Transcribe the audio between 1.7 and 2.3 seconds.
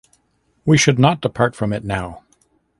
it now.